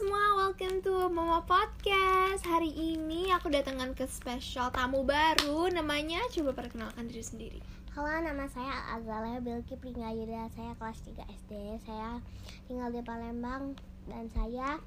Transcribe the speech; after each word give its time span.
semua, 0.00 0.48
welcome 0.48 0.80
to 0.80 1.12
Mama 1.12 1.44
Podcast 1.44 2.48
Hari 2.48 2.72
ini 2.72 3.28
aku 3.36 3.52
datangkan 3.52 3.92
ke 3.92 4.08
spesial 4.08 4.72
tamu 4.72 5.04
baru 5.04 5.68
Namanya, 5.68 6.24
coba 6.32 6.56
perkenalkan 6.56 7.04
diri 7.04 7.20
sendiri 7.20 7.60
Halo, 7.92 8.08
nama 8.24 8.48
saya 8.48 8.96
Azalea 8.96 9.44
Bilki 9.44 9.76
Pringgayuda. 9.76 10.48
Saya 10.56 10.72
kelas 10.80 11.04
3 11.04 11.20
SD. 11.20 11.52
Saya 11.84 12.16
tinggal 12.64 12.88
di 12.96 13.04
Palembang 13.04 13.76
dan 14.08 14.24
saya 14.32 14.80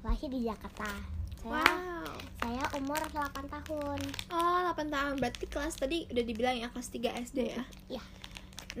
lahir 0.00 0.32
di 0.32 0.48
Jakarta. 0.48 0.88
Saya 1.44 1.60
Wow 1.60 2.16
saya 2.40 2.64
umur 2.80 3.04
8 3.12 3.44
tahun. 3.44 4.00
Oh, 4.32 4.58
8 4.72 4.88
tahun, 4.88 5.20
berarti 5.20 5.44
kelas 5.44 5.76
tadi 5.76 6.08
udah 6.08 6.24
dibilang 6.24 6.56
ya 6.56 6.72
kelas 6.72 6.88
3 6.88 7.12
SD 7.28 7.38
ya 7.52 7.64
Iya. 7.92 8.02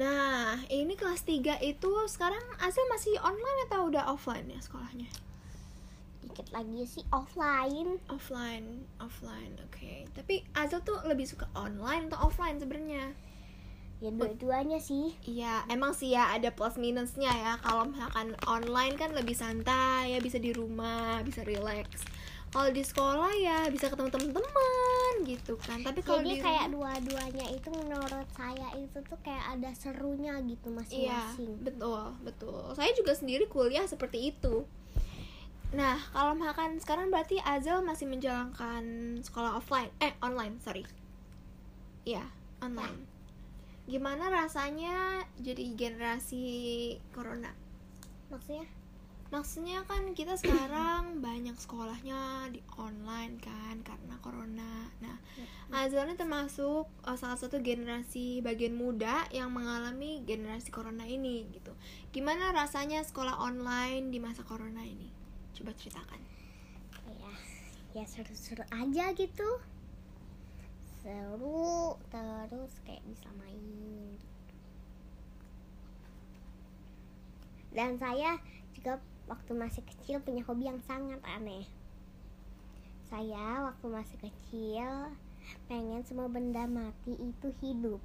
Nah, 0.00 0.64
ini 0.72 0.96
kelas 0.96 1.28
3 1.28 1.60
itu 1.60 1.92
sekarang 2.08 2.40
Azil 2.64 2.88
masih 2.88 3.20
online 3.20 3.68
atau 3.68 3.92
udah 3.92 4.08
offline 4.08 4.48
ya 4.48 4.64
sekolahnya? 4.64 5.33
Dikit 6.24 6.48
lagi 6.50 6.82
sih 6.88 7.04
offline. 7.12 8.00
Offline, 8.08 8.88
offline, 8.98 9.52
oke 9.60 10.08
Tapi 10.16 10.44
Azil 10.56 10.80
tuh 10.80 11.04
lebih 11.04 11.28
suka 11.28 11.44
online 11.52 12.08
atau 12.08 12.28
offline 12.28 12.56
sebenarnya? 12.56 13.12
Ya 14.02 14.10
dua-duanya 14.10 14.82
sih. 14.82 15.16
Iya, 15.24 15.64
emang 15.72 15.96
sih 15.96 16.12
ya 16.12 16.34
ada 16.34 16.52
plus 16.52 16.76
minusnya 16.76 17.30
ya. 17.30 17.52
Kalau 17.62 17.88
misalkan 17.88 18.36
online 18.44 19.00
kan 19.00 19.14
lebih 19.16 19.32
santai 19.32 20.12
ya, 20.12 20.18
bisa 20.20 20.36
di 20.36 20.52
rumah, 20.52 21.24
bisa 21.24 21.40
relax. 21.46 22.04
Kalau 22.54 22.70
di 22.70 22.86
sekolah 22.86 23.32
ya 23.34 23.66
bisa 23.66 23.90
ketemu 23.90 24.14
teman-teman 24.14 25.14
gitu 25.26 25.58
kan. 25.58 25.82
Tapi 25.82 26.06
kalau 26.06 26.22
Jadi 26.22 26.38
di 26.38 26.44
kayak 26.44 26.70
dua-duanya 26.70 27.46
itu 27.50 27.68
menurut 27.74 28.28
saya 28.30 28.70
itu 28.78 28.98
tuh 29.02 29.18
kayak 29.26 29.58
ada 29.58 29.74
serunya 29.74 30.38
gitu 30.46 30.70
Iya, 30.70 30.78
masing-masing. 30.78 31.50
betul, 31.66 32.14
betul. 32.22 32.62
Saya 32.78 32.94
juga 32.94 33.10
sendiri 33.18 33.50
kuliah 33.50 33.82
seperti 33.90 34.30
itu. 34.30 34.62
Nah, 35.74 35.98
kalau 36.14 36.38
misalkan 36.38 36.78
sekarang 36.78 37.10
berarti 37.10 37.42
Azel 37.42 37.82
masih 37.82 38.06
menjalankan 38.06 39.18
sekolah 39.26 39.58
offline, 39.58 39.90
eh 39.98 40.14
online, 40.22 40.62
sorry. 40.62 40.86
Iya, 42.06 42.22
online. 42.62 43.10
Gimana 43.90 44.30
rasanya 44.30 45.26
jadi 45.34 45.74
generasi 45.74 46.46
corona? 47.10 47.50
Maksudnya? 48.30 48.70
Maksudnya 49.34 49.82
kan 49.90 50.14
kita 50.14 50.38
sekarang 50.46 51.18
banyak 51.18 51.58
sekolahnya 51.58 52.54
di 52.54 52.62
online 52.78 53.42
kan 53.42 53.82
karena 53.82 54.14
corona. 54.22 54.86
Nah, 55.02 55.18
Azal 55.74 56.06
ini 56.06 56.14
termasuk 56.14 56.86
uh, 57.02 57.18
salah 57.18 57.34
satu 57.34 57.58
generasi 57.58 58.46
bagian 58.46 58.78
muda 58.78 59.26
yang 59.34 59.50
mengalami 59.50 60.22
generasi 60.22 60.70
corona 60.70 61.02
ini 61.02 61.50
gitu. 61.50 61.74
Gimana 62.14 62.54
rasanya 62.54 63.02
sekolah 63.02 63.42
online 63.42 64.14
di 64.14 64.22
masa 64.22 64.46
corona 64.46 64.86
ini? 64.86 65.23
Coba 65.54 65.70
ceritakan. 65.78 66.20
ya 67.04 67.32
ya 67.94 68.04
seru-seru 68.10 68.66
aja 68.74 69.14
gitu. 69.14 69.48
Seru 70.98 71.94
terus 72.10 72.72
kayak 72.82 73.06
bisa 73.06 73.30
main. 73.38 74.18
Dan 77.74 77.98
saya 77.98 78.38
juga 78.74 79.02
waktu 79.30 79.52
masih 79.54 79.82
kecil 79.82 80.22
punya 80.22 80.42
hobi 80.46 80.70
yang 80.70 80.82
sangat 80.86 81.18
aneh. 81.22 81.66
Saya 83.10 83.70
waktu 83.70 83.86
masih 83.90 84.18
kecil 84.18 85.14
pengen 85.70 86.02
semua 86.02 86.26
benda 86.26 86.66
mati 86.66 87.14
itu 87.14 87.48
hidup. 87.62 88.02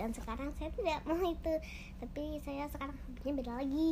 Dan 0.00 0.10
sekarang 0.16 0.50
saya 0.56 0.72
tidak 0.74 1.04
mau 1.06 1.20
itu. 1.20 1.54
Tapi 2.00 2.40
saya 2.42 2.66
sekarang 2.72 2.96
hobinya 3.06 3.32
beda 3.38 3.52
lagi. 3.60 3.90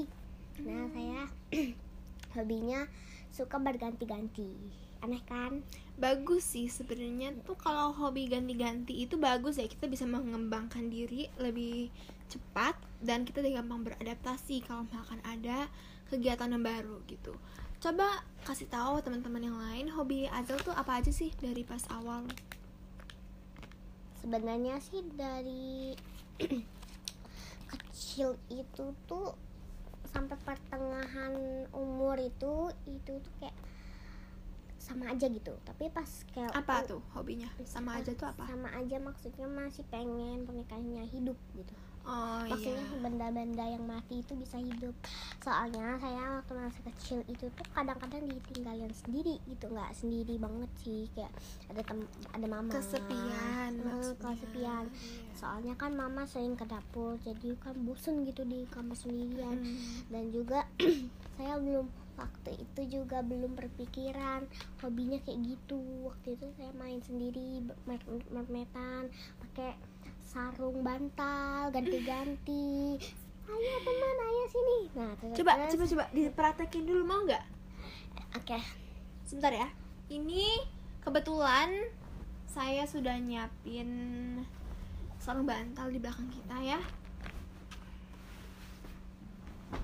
Nah 0.64 0.84
saya 0.90 1.20
hobinya 2.36 2.88
suka 3.32 3.60
berganti-ganti 3.60 4.50
aneh 4.98 5.22
kan 5.24 5.62
Bagus 5.98 6.54
sih 6.54 6.70
sebenarnya 6.70 7.34
tuh 7.42 7.58
kalau 7.58 7.90
hobi 7.90 8.30
ganti-ganti 8.30 9.02
itu 9.02 9.18
bagus 9.18 9.58
ya 9.58 9.66
kita 9.66 9.90
bisa 9.90 10.06
mengembangkan 10.06 10.86
diri 10.86 11.26
lebih 11.42 11.90
cepat 12.30 12.78
dan 13.02 13.26
kita 13.26 13.42
gampang 13.42 13.82
beradaptasi 13.82 14.62
kalau 14.62 14.86
misalkan 14.86 15.18
ada 15.26 15.66
kegiatan 16.06 16.54
yang 16.54 16.62
baru 16.62 17.02
gitu. 17.10 17.34
Coba 17.82 18.22
kasih 18.46 18.70
tahu 18.70 19.02
teman-teman 19.02 19.50
yang 19.50 19.58
lain 19.58 19.90
hobi 19.90 20.30
Azal 20.30 20.62
tuh 20.62 20.70
apa 20.70 21.02
aja 21.02 21.10
sih 21.10 21.34
dari 21.42 21.66
pas 21.66 21.82
awal? 21.90 22.22
sebenarnya 24.28 24.76
sih 24.82 25.00
dari 25.16 25.94
kecil 27.72 28.36
itu 28.52 28.92
tuh 29.06 29.32
sampai 30.10 30.36
pertengahan 30.44 31.32
umur 31.72 32.16
itu 32.16 32.72
itu 32.88 33.12
tuh 33.20 33.32
kayak 33.40 33.56
sama 34.78 35.12
aja 35.12 35.28
gitu 35.28 35.52
tapi 35.68 35.92
pas 35.92 36.08
kayak 36.32 36.48
Apa 36.56 36.80
tuh 36.88 37.04
hobinya? 37.12 37.48
Sama 37.68 38.00
aja 38.00 38.08
tuh 38.16 38.24
apa? 38.24 38.48
sama 38.48 38.72
aja 38.72 38.96
maksudnya 38.96 39.44
masih 39.44 39.84
pengen 39.92 40.48
pernikahannya 40.48 41.04
hidup 41.12 41.36
gitu 41.52 41.74
Oh 42.08 42.40
maksudnya 42.42 42.80
iya. 42.80 42.98
benda-benda 42.98 43.64
yang 43.66 43.84
mati 43.84 44.18
itu 44.18 44.32
bisa 44.32 44.56
hidup 44.56 44.96
soalnya 45.38 45.96
saya 45.96 46.40
waktu 46.40 46.52
masih 46.54 46.82
kecil 46.86 47.18
itu 47.26 47.46
tuh 47.46 47.66
kadang-kadang 47.70 48.24
ditinggalin 48.24 48.88
sendiri 48.90 49.36
gitu 49.44 49.68
nggak 49.68 49.92
sendiri 49.92 50.34
banget 50.36 50.70
sih 50.78 51.04
kayak 51.10 51.28
ada 51.66 51.80
tem 51.82 52.00
ada 52.32 52.46
mama 52.46 52.72
Kesepian 52.72 53.72
maksudnya. 53.78 54.24
kesepian 54.24 54.84
Iya. 54.88 55.32
soalnya 55.34 55.74
kan 55.74 55.92
mama 55.92 56.24
sering 56.24 56.54
ke 56.54 56.64
dapur 56.64 57.20
jadi 57.20 57.52
kan 57.56 57.76
bosen 57.78 58.24
gitu 58.24 58.40
di 58.42 58.64
kamar 58.66 58.96
sendirian 58.96 59.60
Hmm. 59.60 59.76
dan 60.08 60.24
juga 60.30 60.64
saya 61.36 61.56
belum 61.56 61.86
waktu 62.14 62.50
itu 62.58 62.80
juga 62.96 63.22
belum 63.22 63.54
berpikiran 63.54 64.42
hobinya 64.78 65.20
kayak 65.20 65.38
gitu 65.46 65.78
waktu 66.02 66.34
itu 66.34 66.46
saya 66.52 66.72
main 66.74 66.98
sendiri 66.98 67.62
mer- 67.84 68.02
mermetan 68.28 69.06
pakai 69.38 69.78
sarung 70.28 70.84
bantal 70.84 71.72
ganti-ganti 71.72 73.00
ayo 73.48 73.74
teman 73.80 74.16
ayo 74.20 74.44
sini 74.46 74.78
nah 74.92 75.12
terus 75.16 75.34
Coba 75.40 75.52
terus- 75.56 75.72
coba 75.72 75.84
coba 75.88 76.04
dipraktekin 76.12 76.84
dulu 76.84 77.02
mau 77.02 77.24
nggak? 77.24 77.44
oke 78.36 78.58
Sebentar 79.24 79.52
ya. 79.52 79.68
Ini 80.08 80.64
kebetulan 81.00 81.68
saya 82.48 82.88
sudah 82.88 83.12
nyiapin 83.20 83.88
sarung 85.20 85.44
bantal 85.44 85.92
di 85.92 86.00
belakang 86.00 86.32
kita 86.32 86.56
ya. 86.64 86.80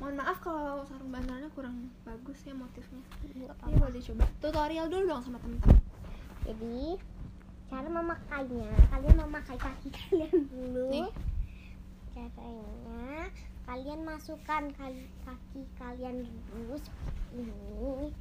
Mohon 0.01 0.17
maaf 0.17 0.41
kalau 0.41 0.81
sarung 0.89 1.13
bantalnya 1.13 1.45
kurang 1.53 1.93
bagus 2.09 2.41
ya 2.49 2.57
motifnya. 2.57 3.05
Ini 3.21 3.77
boleh 3.77 4.01
coba 4.01 4.25
tutorial 4.41 4.89
dulu 4.89 5.13
dong 5.13 5.21
sama 5.21 5.37
temen-temen. 5.41 5.81
jadi 6.45 6.97
cara 7.71 7.89
memakainya. 7.89 8.71
Kalian 8.93 9.17
memakai 9.25 9.57
kaki 9.59 9.89
kalian 9.99 10.35
dulu. 10.51 10.87
Nih. 10.91 11.11
caranya 12.15 13.27
kalian 13.67 14.01
masukkan 14.07 14.71
kaki, 14.79 15.05
kaki 15.27 15.61
kalian 15.81 16.29
dulu 16.53 16.77
ini. 17.35 18.15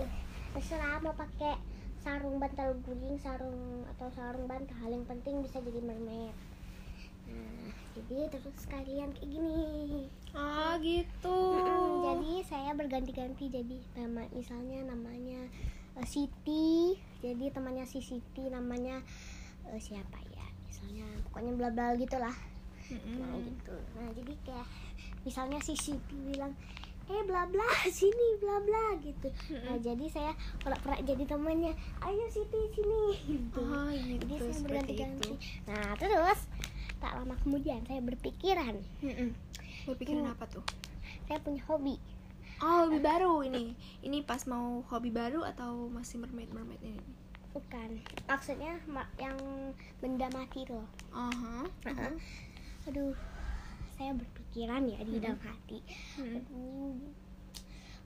Eh, 0.00 0.10
terserah 0.58 0.98
mau 0.98 1.14
pakai 1.14 1.54
sarung 2.00 2.40
bantal 2.40 2.74
guling 2.82 3.20
sarung 3.22 3.86
atau 3.96 4.08
sarung 4.16 4.50
bantal. 4.50 4.90
Yang 4.90 5.06
penting 5.06 5.34
bisa 5.44 5.62
jadi 5.62 5.80
mermaid 5.84 6.34
nah 7.30 7.70
jadi 7.94 8.26
terus 8.30 8.66
kalian 8.70 9.10
kayak 9.14 9.30
gini. 9.30 10.06
Ah 10.34 10.78
gitu. 10.78 11.38
Jadi 12.06 12.32
saya 12.46 12.70
berganti-ganti. 12.74 13.50
Jadi 13.50 13.76
nama 13.98 14.26
misalnya 14.30 14.86
namanya 14.86 15.46
eh, 16.00 16.06
Siti 16.06 16.96
jadi 17.20 17.52
temannya 17.52 17.84
si 17.84 18.00
Siti 18.00 18.48
namanya 18.48 18.98
eh, 19.66 19.78
siapa 19.78 20.16
ya 20.26 20.44
misalnya 20.66 21.06
pokoknya 21.24 21.52
bla 21.54 21.68
bla 21.68 21.86
gitulah 21.94 22.32
Mm-mm. 22.88 23.16
nah 23.20 23.36
gitu 23.36 23.74
nah 23.94 24.08
jadi 24.10 24.32
kayak 24.42 24.66
misalnya 25.22 25.58
si 25.60 25.76
Siti 25.76 26.16
bilang 26.24 26.56
eh 27.06 27.22
bla 27.22 27.42
bla 27.44 27.66
sini 27.90 28.38
bla 28.38 28.58
bla 28.58 28.96
gitu 28.98 29.28
nah 29.60 29.74
Mm-mm. 29.74 29.82
jadi 29.82 30.06
saya 30.08 30.32
kalau 30.58 30.78
pernah 30.78 30.98
jadi 31.00 31.24
temannya 31.24 31.72
ayo 32.00 32.24
Siti 32.28 32.60
sini 32.72 33.02
gitu 33.28 33.60
Oh 33.60 33.90
gitu. 33.90 34.24
jadi 34.26 34.34
saya 34.36 34.50
seperti 34.50 34.62
berganti-ganti 34.64 35.28
itu. 35.28 35.34
nah 35.66 35.94
terus 35.94 36.40
tak 36.98 37.12
lama 37.14 37.34
kemudian 37.40 37.80
saya 37.84 38.00
berpikiran 38.00 38.74
Mm-mm. 39.00 39.30
Berpikiran 39.80 40.22
Hmm. 40.22 40.34
apa 40.34 40.44
tuh? 40.46 40.64
saya 41.24 41.38
punya 41.40 41.62
hobi 41.66 41.96
Oh 42.60 42.84
hobi 42.84 43.00
baru 43.00 43.40
ini. 43.42 43.72
Ini 44.04 44.22
pas 44.22 44.44
mau 44.44 44.84
hobi 44.86 45.08
baru 45.08 45.42
atau 45.42 45.88
masih 45.88 46.20
mermaid 46.20 46.52
mermaid 46.52 46.80
ini? 46.80 47.00
bukan 47.50 47.98
maksudnya 48.30 48.78
ma- 48.86 49.10
yang 49.18 49.34
benda 49.98 50.30
mati 50.30 50.62
loh 50.70 50.86
Aha. 51.10 51.66
Heeh. 51.82 52.14
aduh 52.86 53.14
saya 53.98 54.14
berpikiran 54.14 54.86
ya 54.86 55.02
di 55.02 55.18
dalam 55.18 55.34
hati 55.42 55.82
Mm-mm. 56.14 56.38
aduh 56.38 56.94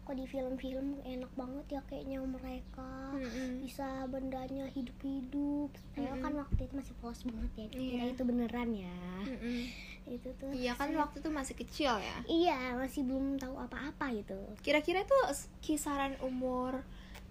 kok 0.04 0.14
di 0.14 0.24
film-film 0.24 0.86
enak 1.02 1.32
banget 1.32 1.66
ya 1.70 1.80
kayaknya 1.82 2.20
mereka 2.20 3.10
Mm-mm. 3.10 3.58
bisa 3.58 3.84
bendanya 4.06 4.68
hidup-hidup 4.68 5.68
saya 5.90 6.10
Mm-mm. 6.10 6.20
kan 6.20 6.32
waktu 6.36 6.60
itu 6.62 6.74
masih 6.74 6.94
polos 6.94 7.20
banget 7.22 7.50
ya 7.54 7.66
kira 7.68 7.82
Iya. 7.82 8.04
itu 8.10 8.22
beneran 8.22 8.68
ya 8.70 9.00
Mm-mm. 9.22 9.58
itu 10.06 10.28
tuh 10.34 10.50
Iya 10.50 10.72
kan 10.72 10.88
saya- 10.88 11.00
waktu 11.00 11.16
itu 11.18 11.30
masih 11.30 11.54
kecil 11.56 11.92
ya. 11.96 12.16
iya 12.26 12.58
masih 12.74 13.00
belum 13.02 13.36
tahu 13.36 13.56
apa-apa 13.56 14.12
gitu 14.14 14.36
Kira-kira 14.60 15.02
tuh 15.02 15.24
s- 15.30 15.48
kisaran 15.58 16.20
umur 16.20 16.84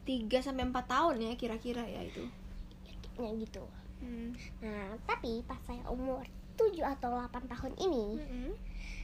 3 0.03 0.09
sampai 0.39 0.65
4 0.65 0.73
tahun 0.83 1.15
ya 1.21 1.31
kira-kira 1.35 1.83
ya 1.83 2.01
itu. 2.01 2.25
ya 3.15 3.29
gitu 3.35 3.61
Hmm. 3.95 4.33
nah 4.59 4.99
tapi 5.03 5.39
pas 5.41 5.55
saya 5.61 5.79
umur 5.87 6.25
7 6.53 6.75
atau 6.83 7.15
8 7.15 7.29
tahun 7.47 7.71
ini 7.77 8.05
Mm-mm. 8.17 8.51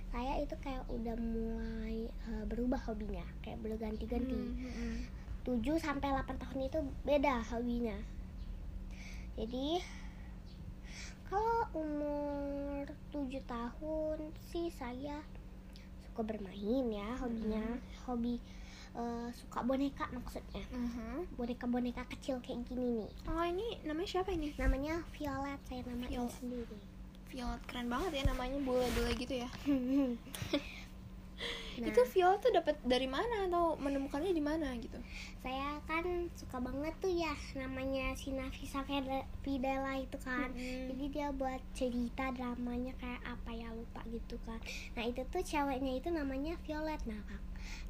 Saya 0.09 0.41
itu 0.41 0.55
kayak 0.59 0.83
udah 0.89 1.15
mulai 1.15 2.09
eh, 2.09 2.43
berubah 2.49 2.81
hobinya 2.89 3.21
kayak 3.45 3.61
berganti-ganti 3.61 4.33
Mm-mm. 4.33 4.93
7 5.45 5.61
sampai 5.77 6.09
8 6.13 6.35
tahun 6.35 6.59
itu 6.65 6.79
beda 7.03 7.41
hobinya. 7.49 7.97
Jadi 9.37 9.79
kalau 11.29 11.61
umur 11.77 12.83
7 13.13 13.29
tahun 13.45 14.17
sih 14.49 14.73
saya 14.73 15.21
suka 16.03 16.21
bermain 16.25 16.85
ya 16.89 17.09
hobinya, 17.21 17.77
hobi 18.03 18.41
eh, 18.97 19.29
suka 19.31 19.61
boneka 19.61 20.09
maksudnya. 20.09 20.65
Mhm. 20.73 21.37
Boneka-boneka 21.37 22.03
kecil 22.09 22.41
kayak 22.41 22.65
gini 22.65 23.05
nih. 23.05 23.11
Oh 23.29 23.45
ini 23.45 23.77
namanya 23.85 24.09
siapa 24.09 24.33
ini? 24.33 24.51
Namanya 24.57 25.05
Violet, 25.13 25.61
saya 25.69 25.85
namain 25.85 26.09
Violet. 26.09 26.33
sendiri. 26.33 26.77
Violet 27.29 27.61
keren 27.65 27.87
banget 27.87 28.11
ya 28.15 28.23
namanya 28.27 28.57
bule-bule 28.59 29.13
gitu 29.15 29.33
ya. 29.37 29.49
Nah, 31.79 31.87
Itu 31.87 32.03
Violet 32.11 32.43
tuh 32.43 32.51
dapat 32.51 32.75
dari 32.83 33.07
mana 33.07 33.47
atau 33.47 33.79
menemukannya 33.79 34.35
di 34.35 34.43
mana 34.43 34.75
gitu? 34.75 34.99
saya 35.39 35.79
kan 35.87 36.03
suka 36.35 36.59
banget 36.59 36.91
tuh 36.99 37.07
ya 37.07 37.31
namanya 37.55 38.11
si 38.11 38.35
Nafisa 38.35 38.83
Fide- 38.83 39.23
Fidela 39.39 39.95
itu 39.95 40.19
kan. 40.19 40.51
Mm-mm. 40.51 40.91
jadi 40.91 41.05
dia 41.07 41.27
buat 41.31 41.63
cerita 41.71 42.35
dramanya 42.35 42.91
kayak 42.99 43.23
apa 43.23 43.55
ya 43.55 43.71
lupa 43.71 44.03
gitu 44.11 44.35
kan 44.43 44.59
nah 44.91 45.07
itu 45.07 45.23
tuh 45.31 45.39
ceweknya 45.39 45.95
itu 45.95 46.11
namanya 46.11 46.59
Violet 46.67 46.99
nah 47.07 47.23
kak 47.23 47.39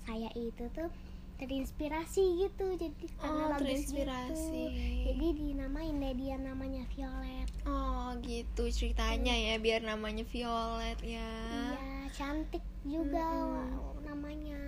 saya 0.05 0.29
itu 0.37 0.69
tuh 0.69 0.93
terinspirasi 1.39 2.23
gitu 2.39 2.65
jadi 2.75 3.05
karena 3.15 3.33
Oh, 3.39 3.49
bagus 3.49 3.59
terinspirasi. 3.87 4.35
gitu 4.35 5.07
jadi 5.07 5.27
dinamain 5.33 5.95
deh 5.95 6.13
dia 6.13 6.35
namanya 6.35 6.83
Violet 6.89 7.49
Oh 7.63 8.11
gitu 8.19 8.63
ceritanya 8.67 9.31
ya 9.31 9.55
biar 9.57 9.81
namanya 9.81 10.21
Violet 10.23 10.99
ya. 10.99 11.31
iya 11.47 11.79
cantik 12.11 12.61
juga 12.83 13.23
Mm-mm. 13.23 14.03
namanya 14.03 14.59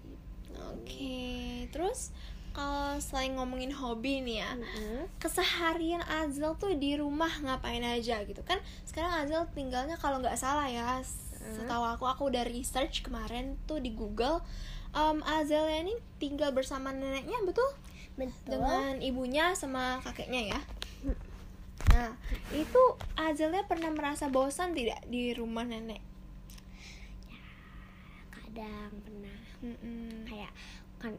gitu 0.00 0.16
Oke, 0.54 1.26
terus 1.68 2.14
kalau 2.50 2.94
selain 2.98 3.34
ngomongin 3.34 3.74
hobi 3.74 4.22
nih 4.22 4.38
ya, 4.38 4.54
Mm-mm. 4.54 5.10
keseharian 5.18 5.98
Azel 6.06 6.54
tuh 6.54 6.70
di 6.72 6.94
rumah 6.94 7.30
ngapain 7.42 7.82
aja 7.82 8.22
gitu 8.22 8.40
kan? 8.40 8.62
Sekarang 8.84 9.10
Azel 9.18 9.42
tinggalnya 9.50 9.98
kalau 9.98 10.22
nggak 10.22 10.38
salah 10.38 10.70
ya, 10.70 11.02
setahu 11.50 11.82
aku 11.84 12.06
aku 12.06 12.30
udah 12.30 12.46
research 12.46 13.02
kemarin 13.02 13.58
tuh 13.66 13.76
di 13.76 13.90
Google, 13.90 14.38
um, 14.94 15.18
Azel 15.22 15.66
ini 15.68 15.92
tinggal 16.16 16.50
bersama 16.50 16.90
neneknya 16.90 17.36
betul? 17.42 17.66
betul 18.14 18.56
Dengan 18.56 18.98
ibunya 18.98 19.52
sama 19.52 19.98
kakeknya 20.00 20.54
ya. 20.54 20.60
Nah, 21.90 22.14
itu 22.50 22.82
Azelnya 23.14 23.62
pernah 23.62 23.90
merasa 23.90 24.26
bosan 24.26 24.72
tidak 24.72 25.02
di 25.06 25.30
rumah 25.30 25.62
nenek? 25.62 26.00
kadang 28.30 28.94
pernah 29.02 29.38
Mm-mm. 29.60 30.22
kayak 30.24 30.52
kan 30.96 31.14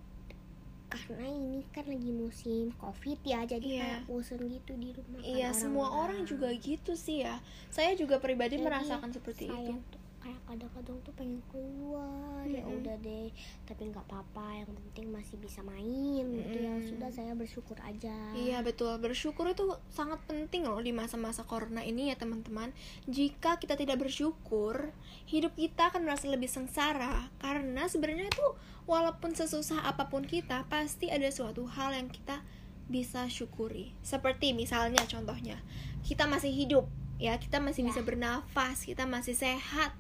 karena 0.88 1.28
ini 1.28 1.60
kan 1.70 1.84
lagi 1.84 2.08
musim 2.08 2.72
covid 2.80 3.20
ya 3.22 3.44
jadi 3.44 3.60
Iya. 3.68 3.84
kayak 3.84 4.02
bosen 4.08 4.40
gitu 4.48 4.72
di 4.74 4.96
rumah 4.96 5.20
kan 5.20 5.28
Iya, 5.28 5.50
semua 5.52 5.88
orang 5.92 6.24
juga 6.24 6.48
gitu 6.56 6.96
sih 6.96 7.28
ya. 7.28 7.44
Saya 7.68 7.92
juga 7.94 8.24
pribadi 8.24 8.56
Jadi, 8.56 8.64
merasakan 8.64 9.12
seperti 9.12 9.52
itu. 9.52 9.76
tuh 9.76 10.00
kayak 10.26 10.42
kadang-kadang 10.50 10.98
tuh 11.06 11.14
pengen 11.14 11.38
keluar 11.54 12.42
ya 12.50 12.66
Mm-mm. 12.66 12.82
udah 12.82 12.98
deh. 13.06 13.30
Tapi 13.70 13.82
nggak 13.94 14.10
apa-apa 14.10 14.66
yang 14.66 14.70
penting 14.74 15.14
masih 15.14 15.38
bisa 15.38 15.62
main 15.62 16.26
gitu 16.26 16.58
ya. 16.58 16.74
Sudah 16.82 17.14
saya 17.14 17.38
bersyukur 17.38 17.78
aja. 17.86 18.34
Iya 18.34 18.66
betul, 18.66 18.98
bersyukur 18.98 19.46
itu 19.54 19.70
sangat 19.94 20.18
penting 20.26 20.66
loh 20.66 20.82
di 20.82 20.90
masa-masa 20.90 21.46
corona 21.46 21.86
ini 21.86 22.10
ya 22.10 22.18
teman-teman. 22.18 22.74
Jika 23.06 23.62
kita 23.62 23.78
tidak 23.78 24.02
bersyukur, 24.02 24.90
hidup 25.30 25.54
kita 25.54 25.94
akan 25.94 26.10
merasa 26.10 26.26
lebih 26.26 26.50
sengsara. 26.50 27.30
Karena 27.38 27.86
sebenarnya 27.86 28.26
itu 28.26 28.48
walaupun 28.90 29.38
sesusah 29.38 29.86
apa 29.86 30.10
pun 30.10 30.26
kita, 30.26 30.66
pasti 30.66 31.14
ada 31.14 31.30
suatu 31.30 31.70
hal 31.70 31.94
yang 31.94 32.10
kita 32.10 32.42
bisa 32.90 33.30
syukuri. 33.30 33.94
Seperti 34.02 34.58
misalnya 34.58 35.06
contohnya, 35.06 35.62
kita 36.06 36.30
masih 36.30 36.54
hidup, 36.54 36.86
ya, 37.18 37.40
kita 37.40 37.64
masih 37.64 37.86
Ya. 37.86 37.88
bisa 37.92 38.02
bernafas, 38.04 38.84
kita 38.84 39.08
masih 39.08 39.36
sehat, 39.36 39.96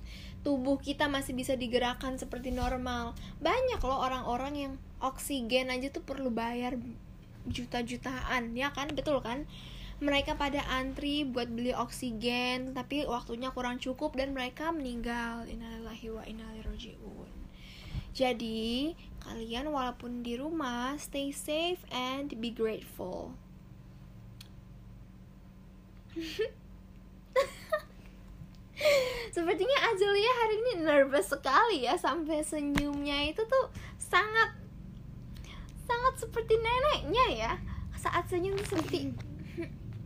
tubuh 0.45 0.77
kita 0.77 1.09
masih 1.09 1.33
bisa 1.33 1.57
digerakkan 1.57 2.21
seperti 2.21 2.53
normal. 2.53 3.17
Banyak 3.41 3.81
loh 3.81 4.05
orang-orang 4.05 4.53
yang 4.53 4.73
oksigen 5.01 5.73
aja 5.73 5.89
tuh 5.89 6.05
perlu 6.05 6.29
bayar 6.29 6.77
juta-jutaan 7.49 8.53
ya 8.53 8.69
kan? 8.73 8.93
Betul 8.93 9.25
kan? 9.25 9.49
Mereka 10.03 10.35
pada 10.35 10.59
antri 10.75 11.23
buat 11.23 11.47
beli 11.47 11.71
oksigen 11.71 12.75
tapi 12.75 13.07
waktunya 13.07 13.49
kurang 13.55 13.79
cukup 13.79 14.13
dan 14.19 14.35
mereka 14.35 14.69
meninggal. 14.75 15.47
Innalillahi 15.47 16.07
wa 16.11 16.23
raji'un. 16.67 17.31
Jadi 18.15 18.93
kalian 19.25 19.73
walaupun 19.73 20.21
di 20.21 20.37
rumah 20.37 20.93
stay 21.01 21.33
safe 21.33 21.81
and 21.89 22.37
be 22.37 22.53
grateful 22.53 23.33
Sepertinya 29.35 29.91
Azelia 29.91 30.31
hari 30.31 30.55
ini 30.63 30.71
nervous 30.87 31.27
sekali 31.27 31.83
ya 31.83 31.99
sampai 31.99 32.39
senyumnya 32.39 33.27
itu 33.27 33.43
tuh 33.43 33.67
sangat 33.99 34.55
sangat 35.83 36.23
seperti 36.23 36.55
neneknya 36.55 37.25
ya. 37.35 37.53
Saat 37.99 38.31
senyum 38.31 38.55
seperti 38.63 39.11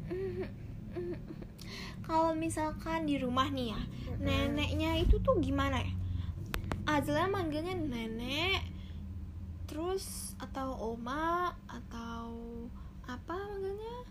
kalau 2.10 2.34
misalkan 2.34 3.06
di 3.06 3.22
rumah 3.22 3.54
nih 3.54 3.78
ya 3.78 3.81
neneknya 4.18 4.98
itu 4.98 5.22
tuh 5.22 5.38
gimana 5.38 5.78
ya? 5.78 5.94
Azla 6.90 7.30
manggilnya 7.30 7.78
nenek 7.78 8.66
terus 9.70 10.34
atau 10.42 10.74
oma 10.98 11.54
atau 11.70 12.34
apa 13.06 13.38
manggilnya? 13.38 14.10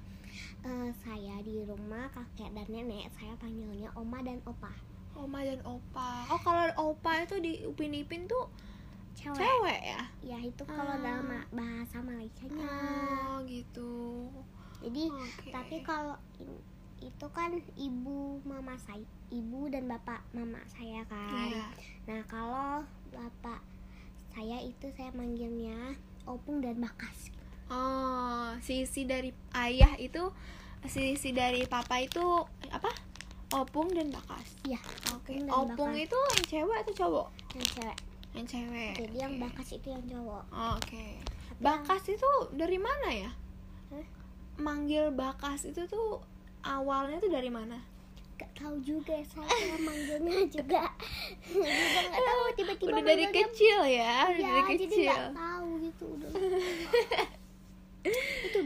Eh, 0.63 0.91
saya 1.03 1.43
di 1.43 1.67
rumah 1.67 2.07
kakek 2.15 2.55
dan 2.55 2.71
nenek. 2.71 3.11
Saya 3.19 3.35
panggilnya 3.35 3.91
oma 3.99 4.23
dan 4.23 4.39
opa 4.47 4.71
oma 5.19 5.43
dan 5.43 5.59
opa 5.63 6.25
oh 6.31 6.39
kalau 6.39 6.65
opa 6.89 7.23
itu 7.23 7.37
di 7.39 7.53
upin 7.65 7.91
ipin 7.93 8.25
tuh 8.25 8.47
cewek, 9.13 9.35
cewek 9.35 9.81
ya 9.85 10.03
ya 10.23 10.39
itu 10.39 10.63
kalau 10.63 10.95
Ah. 10.95 11.03
dalam 11.03 11.27
bahasa 11.51 11.99
Malaysianya 11.99 12.63
oh 12.63 13.43
gitu 13.43 14.31
jadi 14.79 15.11
Oke. 15.11 15.51
tapi 15.51 15.77
kalau 15.83 16.15
itu 16.99 17.27
kan 17.29 17.51
ibu 17.75 18.39
mama 18.43 18.75
saya 18.77 19.03
ibu 19.29 19.67
dan 19.67 19.87
bapak 19.87 20.23
mama 20.31 20.63
saya 20.67 21.03
kan 21.05 21.51
Iya. 21.51 21.67
nah 22.07 22.21
kalau 22.27 22.83
bapak 23.11 23.59
saya 24.29 24.59
itu 24.61 24.87
saya 24.93 25.11
manggilnya 25.13 25.99
opung 26.25 26.63
dan 26.63 26.79
bakas 26.79 27.35
Oh, 27.69 28.57
sisi 28.59 29.05
dari 29.05 29.29
ayah 29.53 29.93
itu 30.01 30.33
sisi 30.87 31.37
dari 31.37 31.69
papa 31.69 32.01
itu 32.01 32.23
apa? 32.73 32.89
Opung 33.51 33.89
dan 33.89 34.09
bakas. 34.09 34.49
ya 34.63 34.77
Oke. 35.11 35.33
Opung 35.33 35.41
dan 35.41 35.51
Opung 35.51 35.91
bakas. 35.91 36.05
itu 36.05 36.19
yang 36.19 36.45
cewek 36.47 36.77
atau 36.79 36.93
cowok? 36.95 37.27
yang 37.51 37.67
cewek 37.67 37.97
Yang 38.31 38.47
cewek. 38.47 38.93
jadi 38.99 39.17
yang 39.19 39.33
Oke. 39.33 39.43
bakas 39.43 39.69
itu 39.73 39.87
yang 39.89 40.05
cowok 40.05 40.43
Oh, 40.51 40.73
Oke. 40.77 41.05
Tapi 41.49 41.59
Bakas 41.59 42.03
itu 42.07 42.31
dari 42.53 42.79
mana 42.79 43.09
ya? 43.11 43.31
Hah? 43.91 44.07
Manggil 44.57 45.11
bakas 45.11 45.65
itu 45.65 45.83
tuh 45.85 46.21
awalnya 46.61 47.19
tuh 47.19 47.31
dari 47.31 47.49
mana? 47.49 47.75
yang 47.75 47.87
gak 48.39 48.55
tahu 48.55 48.79
juga 48.79 49.19
saya 49.25 49.75
manggilnya 49.81 50.47
juga 50.55 50.87
juga 51.43 51.67
nggak 52.07 52.23
tahu 52.23 52.43
tiba-tiba 52.55 52.89
Udah 52.89 53.03
dari 53.03 53.27
kecil 53.29 53.79
ya, 53.83 54.15
udah 54.29 54.39
ya 54.39 54.47
dari 54.55 54.63
jadi 54.69 54.85
kecil. 54.87 55.11
nggak 55.11 55.35
tahu 55.35 55.69
gitu 55.83 56.05
udah 56.15 56.31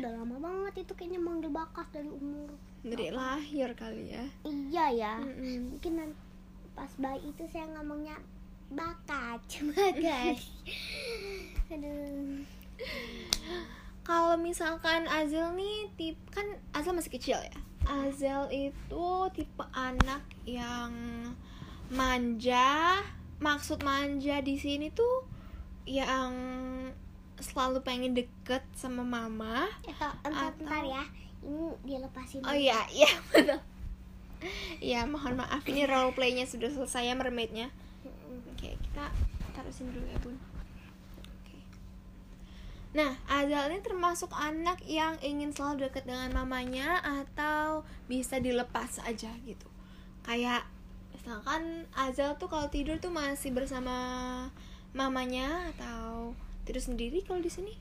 udah 0.03 0.13
lama 0.19 0.37
banget 0.43 0.83
itu 0.83 0.93
kayaknya 0.99 1.23
manggil 1.23 1.55
bakas 1.55 1.87
dari 1.95 2.11
umur 2.11 2.51
Dari 2.83 3.15
lahir 3.15 3.71
kali 3.79 4.11
ya. 4.11 4.25
iya 4.43 4.85
ya 4.91 5.15
Mm-mm. 5.23 5.79
mungkin 5.79 6.11
pas 6.75 6.91
bayi 6.99 7.23
itu 7.23 7.47
saya 7.47 7.71
ngomongnya 7.71 8.19
bakat 8.75 9.39
bagas 9.71 10.43
aduh 11.71 12.43
Kalau 14.03 14.35
misalkan 14.35 15.07
Azel 15.07 15.55
nih 15.55 15.87
tip 15.95 16.19
kan 16.35 16.43
Azel 16.75 16.91
masih 16.91 17.15
kecil 17.15 17.39
ya. 17.39 17.59
Azel 17.87 18.51
itu 18.51 19.07
tipe 19.31 19.63
anak 19.71 20.27
yang 20.43 20.91
manja. 21.87 22.99
Maksud 23.39 23.87
manja 23.87 24.43
di 24.43 24.59
sini 24.59 24.91
tuh 24.91 25.23
yang 25.87 26.35
selalu 27.41 27.81
pengen 27.81 28.13
deket 28.13 28.63
sama 28.75 29.01
mama. 29.07 29.69
eh, 29.87 29.93
entar, 29.93 30.13
entar 30.25 30.53
Atau- 30.83 30.91
ya 30.91 31.05
ini 31.43 31.75
dilepasin 31.83 32.41
Oh 32.47 32.55
iya, 32.55 32.79
iya 32.91 33.11
betul. 33.35 33.59
Iya, 34.83 35.07
mohon 35.07 35.39
maaf 35.39 35.63
ini 35.71 35.87
role 35.87 36.11
playnya 36.15 36.43
sudah 36.43 36.67
selesai 36.67 37.07
ya 37.07 37.15
mermaidnya. 37.15 37.71
Oke, 38.51 38.75
kita 38.75 39.07
taruhin 39.55 39.87
dulu 39.95 40.07
ya, 40.07 40.19
Bun. 40.19 40.35
Oke. 41.23 41.59
Nah, 42.95 43.15
Azal 43.31 43.71
ini 43.71 43.79
termasuk 43.87 44.35
anak 44.35 44.83
yang 44.83 45.15
ingin 45.23 45.55
selalu 45.55 45.87
dekat 45.87 46.11
dengan 46.11 46.35
mamanya 46.35 46.99
atau 47.03 47.87
bisa 48.11 48.43
dilepas 48.43 48.99
aja 49.07 49.31
gitu. 49.47 49.69
Kayak 50.27 50.67
misalkan 51.15 51.87
Azal 51.95 52.35
tuh 52.35 52.51
kalau 52.51 52.67
tidur 52.67 52.99
tuh 52.99 53.15
masih 53.15 53.55
bersama 53.55 53.95
mamanya 54.91 55.71
atau 55.79 56.35
tidur 56.63 56.83
sendiri 56.83 57.23
kalau 57.27 57.41
di 57.43 57.51
sini? 57.51 57.75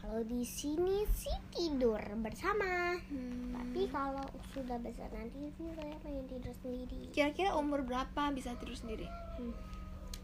Kalau 0.00 0.24
di 0.24 0.40
sini 0.46 1.04
sih 1.12 1.36
tidur 1.52 2.00
bersama. 2.24 2.96
Hmm. 3.12 3.52
Tapi 3.52 3.92
kalau 3.92 4.24
sudah 4.56 4.80
besar 4.80 5.12
nanti 5.12 5.52
sih 5.60 5.68
saya 5.76 5.94
pengen 6.00 6.24
tidur 6.28 6.54
sendiri. 6.64 7.12
Kira-kira 7.12 7.52
umur 7.56 7.84
berapa 7.84 8.32
bisa 8.32 8.56
tidur 8.56 8.76
sendiri? 8.76 9.04
Hmm. 9.36 9.52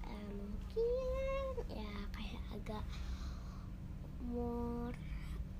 Eh, 0.08 0.28
mungkin 0.32 1.44
ya 1.76 1.92
kayak 2.16 2.42
agak 2.56 2.84
umur 4.24 4.96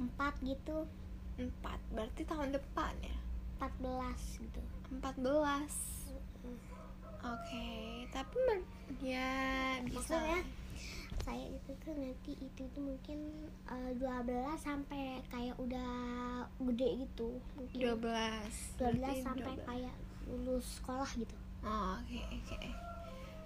4 0.00 0.48
gitu, 0.48 0.88
Empat, 1.34 1.82
berarti 1.90 2.22
tahun 2.24 2.54
depan 2.54 2.94
ya? 3.02 3.16
14 3.60 4.38
gitu. 4.40 4.60
14 5.02 6.04
Oke, 7.24 8.04
tapi 8.12 8.36
men- 8.44 8.68
ya 9.00 9.32
bisa 9.88 9.96
Maksudnya 10.20 10.40
saya 11.24 11.48
itu 11.48 11.72
tuh 11.80 11.96
nanti 11.96 12.36
itu 12.36 12.62
tuh 12.68 12.82
mungkin 12.84 13.18
eh, 13.64 13.90
12 13.96 14.04
sampai 14.60 15.24
kayak 15.32 15.56
udah 15.56 15.90
gede 16.60 17.08
gitu. 17.08 17.40
Mungkin 17.56 17.78
12 17.80 17.96
12 18.76 19.00
Berarti 19.00 19.24
sampai 19.24 19.52
12. 19.56 19.64
kayak 19.64 19.94
lulus 20.28 20.66
sekolah 20.78 21.10
gitu. 21.16 21.36
Oh, 21.64 21.96
oke 21.96 22.20
oke 22.28 22.56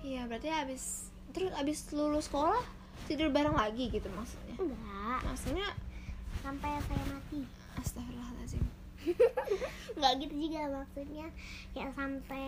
Iya 0.02 0.26
berarti 0.26 0.50
habis 0.50 1.06
Terus 1.30 1.54
habis 1.54 1.86
lulus 1.90 2.26
sekolah 2.26 2.58
Tidur 3.06 3.30
bareng 3.30 3.54
lagi 3.54 3.86
gitu 3.90 4.10
maksudnya 4.10 4.58
Enggak, 4.58 5.20
Maksudnya 5.22 5.68
sampai 6.42 6.82
saya 6.82 7.04
mati. 7.14 7.46
Astagfirullahaladzim 7.78 8.62
Enggak 9.94 10.12
gitu 10.20 10.34
juga 10.38 10.60
maksudnya 10.70 11.26
kayak 11.72 11.90
sampai 11.92 12.44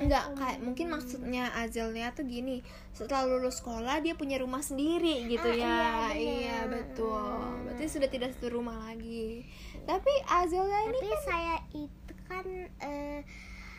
Enggak, 0.00 0.24
umur- 0.28 0.38
kayak 0.38 0.58
mungkin 0.60 0.86
maksudnya 0.88 1.44
Azalnya 1.52 2.08
tuh 2.12 2.24
gini 2.24 2.64
Setelah 2.90 3.28
lulus 3.28 3.60
sekolah 3.60 4.00
dia 4.00 4.14
punya 4.14 4.38
rumah 4.38 4.60
sendiri 4.60 5.26
gitu 5.26 5.44
Ah, 5.44 5.54
ya 5.54 5.66
iya, 6.12 6.14
Iya 6.14 6.58
betul 6.66 7.44
Berarti 7.64 7.84
sudah 7.86 8.08
tidak 8.08 8.32
satu 8.32 8.54
rumah 8.54 8.78
lagi 8.82 9.44
Tapi 9.84 10.12
Azalnya 10.26 10.80
ini 10.86 10.98
Tapi 10.98 11.16
saya 11.22 11.56
itu 11.72 12.12
kan 12.24 12.44
eh 12.78 13.20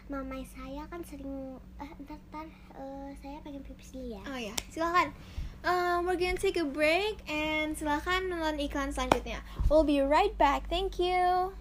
mamai 0.09 0.41
saya 0.41 0.89
kan 0.89 1.05
sering 1.05 1.53
eh 1.77 1.91
ntar 2.01 2.17
ntar 2.29 2.49
eh, 2.73 3.09
saya 3.15 3.37
pengen 3.45 3.61
pipis 3.61 3.93
dulu 3.93 4.09
ya. 4.09 4.21
Oh 4.25 4.41
ya, 4.41 4.57
silakan. 4.73 5.13
Um, 5.61 6.09
we're 6.09 6.17
gonna 6.17 6.33
take 6.33 6.57
a 6.57 6.65
break 6.65 7.21
and 7.29 7.77
silakan 7.77 8.25
nonton 8.25 8.57
iklan 8.57 8.89
selanjutnya. 8.89 9.37
We'll 9.69 9.85
be 9.85 10.01
right 10.01 10.33
back. 10.33 10.65
Thank 10.65 10.97
you. 10.97 11.53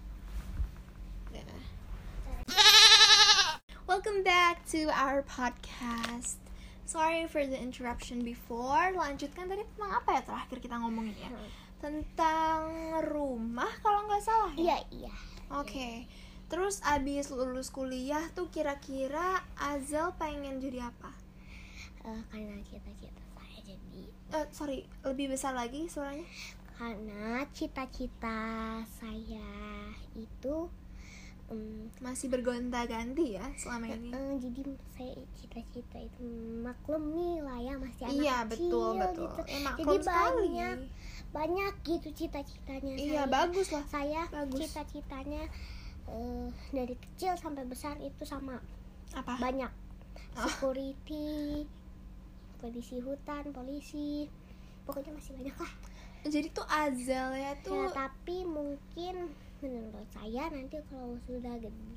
Welcome 3.89 4.21
back 4.21 4.61
to 4.69 4.85
our 4.93 5.25
podcast. 5.25 6.37
Sorry 6.85 7.25
for 7.25 7.41
the 7.41 7.57
interruption 7.57 8.21
before. 8.21 8.93
Lanjutkan 8.93 9.49
tadi 9.49 9.65
tentang 9.75 9.91
apa 9.97 10.09
ya 10.13 10.21
terakhir 10.21 10.57
kita 10.61 10.75
ngomongin 10.77 11.17
ya? 11.17 11.29
Tentang 11.81 12.61
rumah 13.09 13.69
kalau 13.81 14.05
nggak 14.05 14.21
salah 14.21 14.53
ya? 14.53 14.61
Iya 14.61 14.77
iya. 14.93 15.13
Oke. 15.57 16.05
Terus 16.49 16.85
abis 16.85 17.33
lulus 17.33 17.73
kuliah 17.73 18.21
tuh 18.33 18.53
kira-kira 18.53 19.41
Azal 19.57 20.13
pengen 20.21 20.61
jadi 20.61 20.89
apa? 20.89 21.09
Eh, 22.05 22.21
karena 22.29 22.61
cita-cita 22.61 23.21
saya 23.33 23.59
jadi 23.65 24.01
Eh, 24.29 24.45
sorry, 24.53 24.85
lebih 25.01 25.33
besar 25.33 25.57
lagi 25.57 25.89
suaranya. 25.89 26.25
karena 26.79 27.43
cita-cita 27.51 28.39
saya 28.87 29.51
itu 30.15 30.69
em, 31.49 31.89
Masih 31.99 32.27
bergonta-ganti 32.27 33.35
ya 33.35 33.45
selama 33.55 33.89
ini. 33.89 34.09
eh, 34.09 34.33
jadi 34.39 34.61
saya 34.89 35.13
cita-cita 35.33 35.97
itu 35.99 36.23
maklum 36.59 37.11
nih 37.11 37.35
lah 37.39 37.57
ya 37.57 37.73
masih 37.75 38.03
anak 38.05 38.15
Iya, 38.15 38.37
kecil 38.45 38.69
betul, 38.69 38.89
betul. 38.95 39.23
gitu. 39.25 39.41
Ya, 39.43 39.59
Jadi 39.75 39.95
sekali. 39.99 40.07
banyak 40.47 40.77
banyak 41.29 41.73
gitu 41.83 42.09
cita-citanya 42.15 42.93
Iya, 42.95 43.21
saya. 43.21 43.27
bagus 43.27 43.67
lah. 43.69 43.83
saya 43.85 44.21
Bagus. 44.27 44.59
cita-citanya 44.63 45.43
eh, 46.07 46.45
dari 46.71 46.95
kecil 46.95 47.33
sampai 47.35 47.63
besar 47.63 47.93
itu 47.97 48.23
sama 48.23 48.57
Apa? 49.11 49.37
banyak 49.37 49.69
Ah. 50.31 50.45
security 50.45 51.65
polisi 52.55 52.99
hutan 52.99 53.49
polisi 53.49 54.29
pokoknya 54.83 55.11
masih 55.11 55.33
banyak 55.33 55.55
lah 55.55 55.73
Jadi 56.21 56.47
tuh 56.49 56.65
Azal 56.65 57.31
ya 57.31 57.51
ya, 57.51 57.51
tuh 57.59 57.87
tapi 57.89 58.43
mungkin 58.43 59.31
menurut 59.61 60.07
saya 60.09 60.47
nanti 60.47 60.79
kalau 60.87 61.19
sudah 61.23 61.55
gede, 61.57 61.91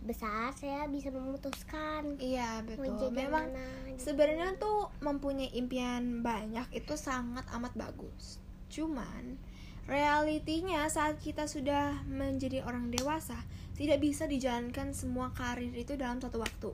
besar 0.00 0.48
saya 0.52 0.88
bisa 0.88 1.08
memutuskan 1.08 2.16
Iya, 2.16 2.64
betul. 2.64 3.10
Memang 3.10 3.52
mana 3.52 3.66
gitu. 3.86 4.10
sebenarnya 4.10 4.56
tuh 4.56 4.88
mempunyai 4.98 5.52
impian 5.52 6.20
banyak 6.20 6.68
itu 6.72 6.94
sangat 6.94 7.44
amat 7.52 7.72
bagus. 7.74 8.40
Cuman 8.68 9.36
realitinya 9.84 10.86
saat 10.86 11.18
kita 11.18 11.44
sudah 11.44 12.00
menjadi 12.06 12.62
orang 12.62 12.88
dewasa, 12.88 13.36
tidak 13.74 13.98
bisa 13.98 14.24
dijalankan 14.24 14.92
semua 14.92 15.32
karir 15.32 15.72
itu 15.72 15.96
dalam 15.96 16.16
satu 16.16 16.38
waktu. 16.38 16.72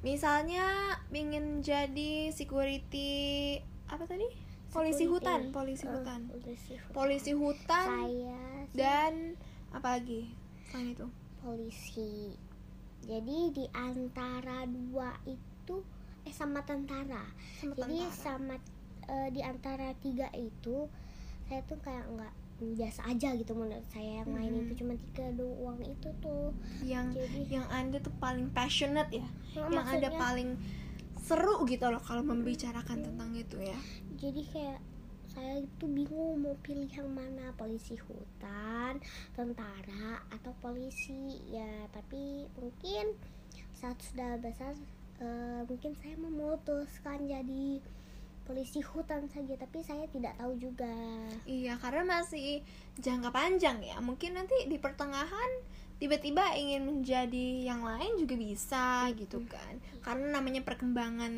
Misalnya 0.00 0.64
ingin 1.10 1.60
jadi 1.60 2.32
security 2.32 3.60
apa 3.86 4.06
tadi? 4.06 4.24
Polisi 4.70 5.04
Security. 5.04 5.12
hutan, 5.12 5.40
polisi 5.50 5.84
Eh, 5.84 5.90
hutan. 5.90 6.20
polisi 6.30 6.72
hutan. 6.72 6.94
Polisi 6.94 7.32
hutan 7.34 7.86
saya 7.90 8.59
dan 8.72 9.34
apa 9.70 9.96
lagi? 9.96 10.30
Selain 10.66 10.90
itu. 10.90 11.06
polisi 11.40 12.36
jadi 13.00 13.38
di 13.48 13.64
antara 13.72 14.62
dua 14.62 15.16
itu 15.24 15.80
eh 16.22 16.30
sama 16.30 16.60
tentara 16.60 17.24
Sama 17.56 17.72
jadi 17.74 17.96
tentara. 18.04 18.12
sama 18.12 18.54
eh, 19.06 19.28
di 19.30 19.40
antara 19.40 19.88
tiga 19.96 20.28
itu 20.30 20.84
saya 21.42 21.64
tuh 21.64 21.80
kayak 21.80 22.04
nggak 22.06 22.34
biasa 22.60 23.08
aja 23.08 23.32
gitu 23.32 23.56
menurut 23.56 23.82
saya 23.88 24.20
yang 24.20 24.30
lain 24.30 24.52
Mhm. 24.52 24.62
itu 24.62 24.72
cuma 24.78 24.92
tiga 25.00 25.26
doang 25.32 25.80
itu 25.80 26.08
tuh 26.20 26.52
yang 26.82 27.08
jadi 27.10 27.40
yang 27.50 27.66
anda 27.66 27.96
tuh 27.98 28.12
paling 28.14 28.52
passionate 28.52 29.08
ya 29.10 29.24
Nah, 29.56 29.72
yang 29.72 29.86
ada 29.88 30.08
paling 30.12 30.60
seru 31.18 31.64
gitu 31.64 31.88
loh 31.88 31.98
kalau 31.98 32.20
membicarakan 32.20 33.00
tentang 33.00 33.32
itu 33.32 33.56
ya 33.56 33.80
jadi 34.14 34.42
kayak 34.46 34.78
saya 35.40 35.64
itu 35.64 35.88
bingung 35.88 36.44
mau 36.44 36.52
pilih 36.60 36.84
yang 36.92 37.08
mana 37.16 37.48
polisi 37.56 37.96
hutan 37.96 39.00
tentara 39.32 40.20
atau 40.28 40.52
polisi. 40.60 41.40
Ya 41.48 41.88
tapi 41.96 42.44
mungkin 42.60 43.16
saat 43.72 43.96
sudah 44.04 44.36
besar 44.36 44.76
eh, 45.24 45.64
mungkin 45.64 45.96
saya 45.96 46.12
memutuskan 46.20 47.24
jadi 47.24 47.80
polisi 48.44 48.84
hutan 48.84 49.32
saja 49.32 49.56
tapi 49.56 49.80
saya 49.80 50.04
tidak 50.12 50.36
tahu 50.36 50.60
juga. 50.60 50.92
Iya 51.48 51.80
karena 51.80 52.20
masih 52.20 52.60
jangka 53.00 53.32
panjang 53.32 53.80
ya. 53.80 53.96
Mungkin 54.04 54.36
nanti 54.36 54.68
di 54.68 54.76
pertengahan 54.76 55.64
tiba-tiba 55.96 56.52
ingin 56.52 56.84
menjadi 56.84 57.64
yang 57.64 57.80
lain 57.80 58.20
juga 58.20 58.36
bisa 58.36 59.08
gitu 59.16 59.40
kan. 59.48 59.80
Karena 60.04 60.36
namanya 60.36 60.60
perkembangan 60.68 61.32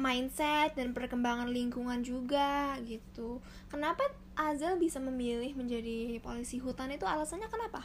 mindset 0.00 0.72
dan 0.74 0.96
perkembangan 0.96 1.52
lingkungan 1.52 2.00
juga 2.00 2.80
gitu 2.82 3.38
kenapa 3.68 4.02
Azal 4.34 4.80
bisa 4.80 4.96
memilih 4.98 5.52
menjadi 5.52 6.16
polisi 6.18 6.56
hutan 6.56 6.88
itu 6.88 7.04
alasannya 7.04 7.46
kenapa 7.46 7.84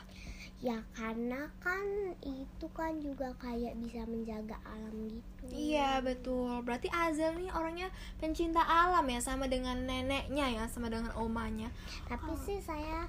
ya 0.64 0.80
karena 0.96 1.52
kan 1.60 1.84
itu 2.24 2.66
kan 2.72 2.96
juga 3.04 3.36
kayak 3.38 3.76
bisa 3.76 4.08
menjaga 4.08 4.56
alam 4.64 5.12
gitu 5.12 5.44
Iya 5.52 6.02
betul. 6.02 6.64
Berarti 6.66 6.90
Azal 6.90 7.38
nih 7.38 7.54
orangnya 7.54 7.92
pencinta 8.18 8.64
alam 8.66 9.06
ya 9.06 9.20
sama 9.22 9.46
dengan 9.46 9.78
neneknya 9.86 10.48
ya 10.58 10.64
sama 10.66 10.90
dengan 10.90 11.12
omanya. 11.14 11.70
tapi 12.10 12.34
Oh. 12.34 12.40
sih 12.40 12.58
saya 12.58 13.06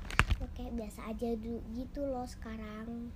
kayak 0.53 0.75
biasa 0.75 1.15
aja 1.15 1.33
gitu 1.73 2.01
loh 2.05 2.27
sekarang 2.29 3.09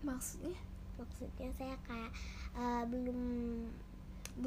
Maksudnya 0.00 0.56
maksudnya 0.96 1.50
saya 1.52 1.76
kayak 1.84 2.10
eh, 2.56 2.82
belum 2.88 3.20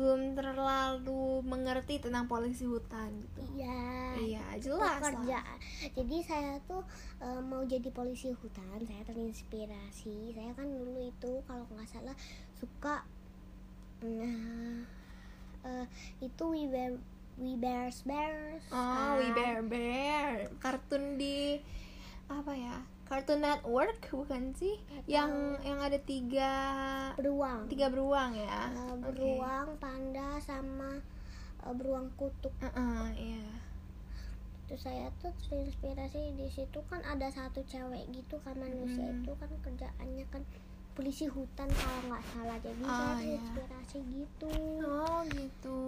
belum 0.01 0.34
terlalu 0.34 1.46
mengerti 1.46 2.01
tentang 2.01 2.25
polisi 2.25 2.65
hutan 2.65 3.13
gitu. 3.22 3.41
iya 3.53 4.17
Iya 4.17 4.46
jelas 4.58 4.98
pekerja 4.98 5.38
lah. 5.39 5.58
jadi 5.93 6.17
saya 6.25 6.53
tuh 6.65 6.81
eh, 7.22 7.38
mau 7.39 7.62
jadi 7.63 7.86
polisi 7.89 8.34
hutan 8.34 8.81
saya 8.81 9.05
terinspirasi 9.05 10.34
saya 10.34 10.51
kan 10.51 10.65
dulu 10.65 10.98
itu 11.00 11.46
kalau 11.46 11.70
nggak 11.70 11.86
salah 11.86 12.17
suka 12.58 13.05
nah, 14.01 14.81
eh, 15.63 15.86
itu 16.20 16.43
we 16.43 16.65
bear 16.65 16.98
we 17.38 17.53
bears 17.55 18.01
bears 18.01 18.65
Oh, 18.70 18.75
kan. 18.75 19.17
We 19.17 19.27
Bear 19.31 19.62
Bear. 19.62 20.50
Kartun 20.58 21.15
di 21.15 21.62
apa 22.27 22.53
ya? 22.53 22.77
Cartoon 23.11 23.43
Network 23.43 23.99
bukan 24.07 24.55
sih? 24.55 24.79
Yang 25.03 25.59
yang 25.67 25.83
ada 25.83 25.99
tiga 25.99 26.51
beruang. 27.19 27.67
tiga 27.67 27.91
beruang 27.91 28.39
ya? 28.39 28.71
Oke. 28.71 29.03
beruang 29.03 29.75
panda 29.83 30.39
sama 30.39 30.95
eh, 31.59 31.73
beruang 31.75 32.07
kutub 32.15 32.55
Uh-uh, 32.63 33.11
iya. 33.11 33.43
Terus 34.71 34.87
saya 34.87 35.11
tuh 35.19 35.35
terinspirasi 35.43 36.39
di 36.39 36.47
situ 36.47 36.79
kan 36.87 37.03
ada 37.03 37.27
satu 37.27 37.59
cewek 37.67 38.07
gitu 38.15 38.39
kan 38.47 38.55
manusia 38.55 39.03
Hmm. 39.03 39.27
itu 39.27 39.31
kan 39.35 39.51
kerjaannya 39.59 40.25
kan 40.31 40.47
polisi 40.91 41.25
hutan 41.27 41.67
kalau 41.71 42.01
nggak 42.12 42.24
salah. 42.33 42.57
Jadi 42.60 42.83
saya 42.83 43.17
iya. 43.19 43.39
terinspirasi 43.39 44.00
gitu. 44.12 44.53
Oh 44.83 45.21
gitu. 45.31 45.81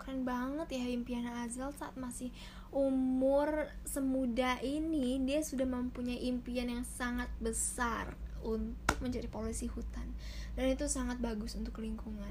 Keren 0.00 0.22
banget 0.24 0.68
ya 0.74 0.84
impian 0.90 1.28
Azal 1.28 1.72
saat 1.76 1.94
masih 1.94 2.32
umur 2.72 3.70
semuda 3.84 4.60
ini. 4.64 5.20
Dia 5.22 5.44
sudah 5.44 5.68
mempunyai 5.68 6.24
impian 6.28 6.68
yang 6.68 6.84
sangat 6.84 7.28
besar 7.38 8.16
Untuk 8.46 9.02
menjadi 9.02 9.26
polisi 9.26 9.66
hutan. 9.66 10.06
Dan 10.54 10.70
itu 10.70 10.86
sangat 10.86 11.18
bagus 11.18 11.58
untuk 11.58 11.82
lingkungan. 11.82 12.30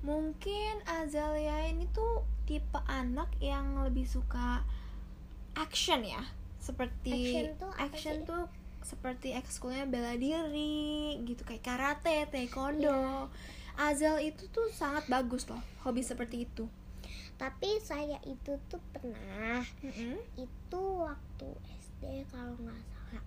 Mungkin 0.00 0.86
Azalia 0.86 1.66
ini 1.66 1.90
tuh 1.92 2.24
tipe 2.46 2.78
anak 2.86 3.32
yang 3.42 3.84
lebih 3.84 4.06
suka 4.08 4.64
action 5.58 6.06
ya. 6.06 6.22
Seperti 6.62 7.14
Action 7.14 7.46
tuh 7.58 7.72
action 7.78 8.16
tuh 8.26 8.42
seperti 8.86 9.34
ekskulnya 9.34 9.84
bela 9.84 10.14
diri 10.14 10.86
gitu 11.22 11.42
kayak 11.42 11.64
karate, 11.64 12.30
taekwondo. 12.30 13.26
Azal 13.76 14.22
itu 14.22 14.46
tuh 14.48 14.70
sangat 14.72 15.04
bagus 15.06 15.44
loh 15.46 15.60
hobi 15.82 16.00
seperti 16.00 16.46
itu. 16.46 16.64
tapi 17.36 17.68
saya 17.84 18.16
itu 18.24 18.56
tuh 18.64 18.80
pernah 18.90 19.60
Mm-mm. 19.84 20.16
itu 20.40 20.82
waktu 20.96 21.48
SD 21.76 22.24
kalau 22.32 22.56
nggak 22.56 22.80
salah 22.88 23.24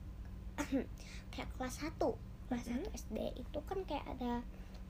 kayak 1.30 1.50
kelas 1.54 1.76
1 1.78 2.18
kelas 2.50 2.66
Mhm. 2.66 2.82
1 2.82 2.98
SD 2.98 3.18
itu 3.38 3.60
kan 3.62 3.80
kayak 3.86 4.06
ada 4.10 4.42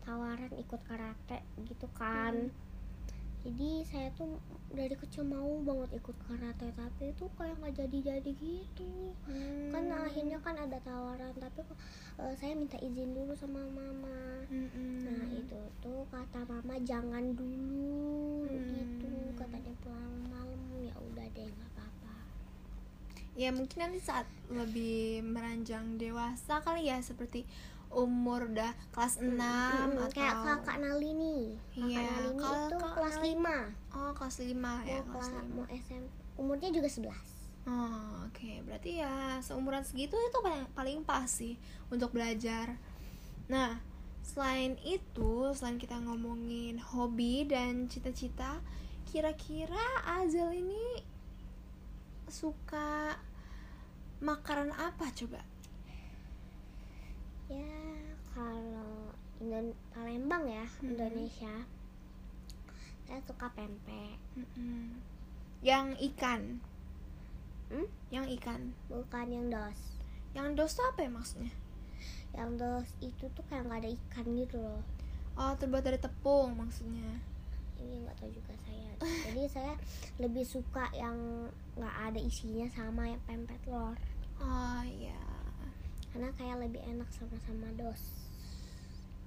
tawaran 0.01 0.53
ikut 0.55 0.79
karate 0.88 1.43
gitu 1.67 1.91
kan 1.91 2.47
Mhm. 2.47 2.68
Jadi 3.39 3.69
saya 3.84 4.10
tuh 4.12 4.36
dari 4.69 4.93
kecil 4.93 5.24
mau 5.24 5.48
banget 5.60 5.96
ikut 5.96 6.17
karate 6.22 6.69
tapi 6.72 7.10
itu 7.10 7.25
kayak 7.34 7.55
nggak 7.58 7.75
jadi-jadi 7.77 8.31
gitu 8.36 9.15
kan 9.69 9.84
Hmm. 9.86 10.03
akhirnya 10.03 10.38
kan 10.38 10.55
ada 10.55 10.77
tawaran 10.79 11.31
tapi 11.34 11.60
kok, 11.62 11.77
eh, 12.17 12.36
saya 12.36 12.53
minta 12.53 12.75
izin 12.77 13.10
dulu 13.10 13.31
sama 13.34 13.63
mama 13.65 14.43
Mm-mm. 14.46 15.01
nah 15.01 15.25
itu 15.31 15.55
tuh 15.79 16.03
kata 16.08 16.43
mama 16.43 16.75
jangan 16.81 17.31
dulu 17.31 18.43
Hmm. 18.46 18.60
gitu 18.69 19.10
katanya 19.36 19.74
pulang 19.79 20.15
malam 20.27 20.60
ya 20.77 20.93
udah 21.00 21.27
deh 21.29 21.48
nggak 21.48 21.69
apa-apa 21.72 22.15
Ya 23.36 23.50
mungkin 23.50 23.79
nanti 23.79 24.00
saat 24.00 24.27
lebih 24.50 25.24
meranjang 25.24 25.96
dewasa 25.96 26.60
kali 26.60 26.86
ya 26.86 27.00
seperti 27.00 27.48
umur 27.89 28.46
udah 28.46 28.69
kelas 28.91 29.17
6 29.17 29.34
Mm, 29.34 29.98
atau 29.98 30.12
kayak 30.12 30.36
kakak 30.43 30.77
Nalini 30.77 31.58
kakak 31.69 31.88
Iya, 31.88 32.03
Nalini 32.05 32.38
kalau 32.38 32.60
itu 32.62 32.75
Kak 32.77 32.91
kelas 32.91 33.15
Nalini- 33.15 33.28
5 33.39 33.96
oh 33.96 34.12
kelas 34.13 34.36
5 34.41 34.51
ya 34.84 35.00
mau 35.00 35.15
kelas 35.15 35.27
kelas 35.29 35.46
5. 35.46 35.55
mau 35.55 35.65
SM 35.65 36.03
umurnya 36.36 36.69
juga 36.69 36.88
11 36.88 37.39
Oh, 37.67 38.25
oke. 38.25 38.65
Berarti 38.65 38.98
ya 38.98 39.38
seumuran 39.39 39.84
segitu 39.84 40.15
itu 40.15 40.38
paling 40.41 40.65
paling 40.74 41.00
pas 41.03 41.29
sih 41.29 41.53
untuk 41.88 42.10
belajar. 42.10 42.74
Nah, 43.46 43.77
selain 44.24 44.74
itu, 44.81 45.53
selain 45.53 45.77
kita 45.77 46.01
ngomongin 46.01 46.81
hobi 46.81 47.46
dan 47.46 47.86
cita-cita, 47.86 48.58
kira-kira 49.05 49.77
Azal 50.01 50.50
ini 50.51 51.03
suka 52.25 53.19
makanan 54.17 54.74
apa 54.74 55.05
coba? 55.13 55.43
ya 57.50 57.75
kalau 58.29 59.13
Indon 59.38 59.74
Palembang 59.89 60.46
ya 60.46 60.65
Mhm. 60.79 60.89
Indonesia 60.96 61.53
saya 63.09 63.21
suka 63.23 63.50
pempek 63.50 64.22
Mm-mm. 64.35 64.93
Yang 65.59 65.98
ikan. 66.07 66.61
Hmm? 67.67 67.89
Yang 68.07 68.37
ikan. 68.37 68.61
bukan 68.85 69.27
yang 69.27 69.50
dos 69.50 69.79
Yang 70.31 70.48
dos 70.55 70.72
tuh 70.74 70.85
apa 70.85 71.00
ya 71.01 71.09
maksudnya? 71.09 71.53
yang 72.29 72.55
dos 72.55 72.85
itu 73.00 73.25
tuh 73.27 73.41
kayak 73.43 73.65
nggak 73.65 73.81
ada 73.81 73.89
ikan 73.91 74.25
gitu 74.35 74.57
loh 74.57 74.85
Oh, 75.33 75.55
terbuat 75.55 75.81
dari 75.81 75.98
tepung 75.98 76.53
maksudnya. 76.53 77.17
ini 77.75 78.05
nggak 78.05 78.15
tahu 78.15 78.29
juga 78.29 78.53
saya 78.59 78.91
jadi 79.25 79.41
saya 79.55 79.74
lebih 80.17 80.43
suka 80.43 80.93
yang 80.93 81.17
nggak 81.74 81.95
ada 82.05 82.19
isinya 82.19 82.69
sama 82.69 83.07
yang 83.07 83.22
pempek 83.25 83.57
telur 83.63 83.98
Oh, 84.37 84.81
iya. 84.85 85.17
karena 86.09 86.29
kayak 86.33 86.61
lebih 86.61 86.79
enak 86.81 87.09
sama-sama 87.09 87.67
dos 87.75 88.13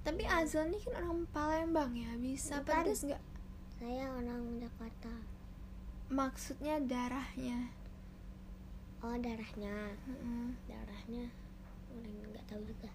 Tapi 0.01 0.23
Azal 0.23 0.67
ini 0.67 0.79
kan 0.79 0.99
orang 0.99 1.23
Palembang 1.29 1.91
ya, 1.93 2.11
bisa 2.15 2.59
Bukan. 2.59 2.71
pedes 2.83 3.03
nggak? 3.03 3.23
Saya 3.83 4.07
orang 4.15 4.63
Jakarta. 4.63 5.11
Maksudnya 6.07 6.79
darahnya. 6.87 7.67
oh 9.03 9.11
darahnya. 9.19 9.91
Mm-mm. 10.07 10.55
darahnya. 10.71 11.27
Orang 11.91 12.15
nggak 12.31 12.47
tahu 12.47 12.63
juga. 12.63 12.87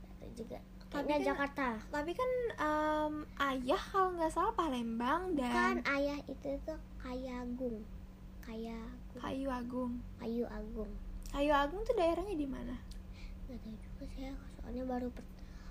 Nggak 0.00 0.16
tahu 0.16 0.30
juga. 0.32 0.58
Tapi 0.88 1.04
kan- 1.04 1.20
Jakarta. 1.28 1.66
Tapi 1.92 2.12
kan 2.16 2.30
em, 2.56 3.14
ayah 3.52 3.82
kalau 3.92 4.16
nggak 4.16 4.32
salah 4.32 4.56
Palembang 4.56 5.36
kan 5.36 5.76
dan 5.76 5.76
ayah 5.92 6.16
itu 6.24 6.48
tuh 6.64 6.80
kayagung 7.04 7.84
kayak 8.40 8.88
Kayu 9.20 9.52
Agung. 9.52 10.00
kayu 10.16 10.48
agung. 10.48 10.88
Kayu 11.28 11.52
Agung. 11.52 11.80
Tuh 11.84 11.92
daerahnya 11.92 12.40
di 12.40 12.48
mana? 12.48 12.72
nggak 13.52 13.60
tahu 13.60 13.74
juga 13.76 14.04
saya 14.16 14.32
soalnya 14.56 14.84
baru 14.88 15.12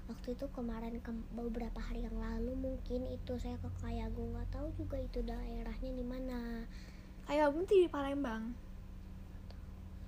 waktu 0.10 0.34
itu 0.34 0.46
kemarin 0.50 0.98
ke- 1.00 1.28
beberapa 1.32 1.78
hari 1.78 2.02
yang 2.02 2.18
lalu 2.18 2.52
mungkin 2.58 3.06
itu 3.08 3.38
saya 3.38 3.56
ke 3.62 3.70
Kayagung 3.78 4.34
nggak 4.34 4.50
tahu 4.50 4.68
juga 4.74 4.98
itu 4.98 5.22
daerahnya 5.22 5.92
di 5.94 6.02
mana 6.02 6.66
Kayu 7.24 7.46
Agung 7.46 7.64
tuh 7.64 7.78
di 7.78 7.88
Palembang. 7.88 8.58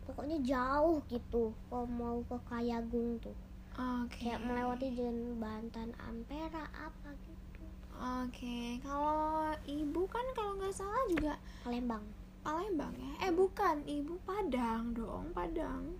pokoknya 0.01 0.41
jauh 0.41 0.99
gitu 1.07 1.53
kalau 1.69 1.85
mau 1.87 2.17
ke 2.25 2.35
Kayagung 2.43 3.21
tuh 3.21 3.37
Oke. 3.77 4.27
kayak 4.27 4.41
melewati 4.41 4.91
jembatan 4.91 5.93
Ampera 6.01 6.65
apa 6.73 7.13
gitu 7.21 7.63
Oke, 7.95 8.81
kalau 8.81 9.53
ibu 9.63 10.01
kan 10.09 10.25
kalau 10.33 10.57
nggak 10.57 10.73
salah 10.73 11.05
juga 11.07 11.33
Palembang 11.61 12.01
Palembang 12.41 12.89
ya? 12.97 13.29
Eh 13.29 13.31
bukan, 13.31 13.85
ibu 13.85 14.17
Padang 14.25 14.97
dong, 14.97 15.29
Padang. 15.29 15.93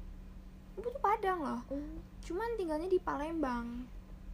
Ibu 0.73 0.89
tuh 0.89 0.97
Padang 0.97 1.37
loh. 1.37 1.61
Hmm, 1.69 2.01
Cuman 2.25 2.57
tinggalnya 2.57 2.89
di 2.89 3.01
Palembang 3.01 3.86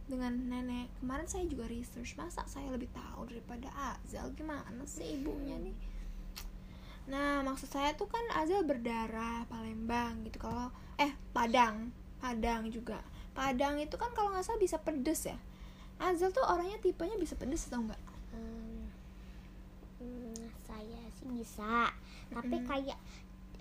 dengan 0.08 0.32
nenek. 0.48 0.88
Kemarin 1.00 1.28
saya 1.28 1.44
juga 1.44 1.68
research, 1.68 2.16
masa 2.16 2.44
saya 2.48 2.72
lebih 2.72 2.88
tahu 2.96 3.28
daripada 3.28 3.68
Azal 3.76 4.32
gimana 4.32 4.84
sih 4.88 5.20
ibunya 5.20 5.60
nih? 5.60 5.76
Nah, 7.08 7.40
maksud 7.44 7.72
saya 7.72 7.96
tuh 7.96 8.08
kan 8.08 8.24
Azal 8.36 8.64
berdarah 8.64 9.44
Palembang 9.48 10.24
gitu. 10.28 10.40
Kalau 10.40 10.72
eh 11.00 11.12
Padang, 11.32 11.92
Padang 12.20 12.68
juga. 12.68 13.00
Padang 13.36 13.80
itu 13.80 13.94
kan 13.96 14.12
kalau 14.16 14.32
nggak 14.32 14.44
salah 14.44 14.60
bisa 14.60 14.80
pedes 14.80 15.28
ya. 15.28 15.38
Azal 16.00 16.32
tuh 16.32 16.44
orangnya 16.46 16.80
tipenya 16.80 17.16
bisa 17.16 17.36
pedes 17.36 17.68
atau 17.68 17.84
enggak? 17.84 18.00
hmm, 18.32 18.82
hmm, 19.98 20.42
saya 20.62 21.00
sih 21.18 21.26
bisa 21.26 21.90
tapi 22.28 22.56
Mm-mm. 22.60 22.68
kayak 22.68 22.98